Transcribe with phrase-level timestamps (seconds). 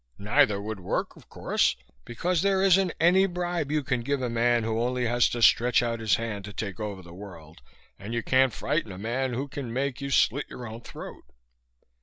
[0.17, 4.29] Neither would work, of course, because there isn't any bribe you can give to a
[4.31, 7.61] man who only has to stretch out his hand to take over the world,
[7.99, 11.25] and you can't frighten a man who can make you slit your own throat.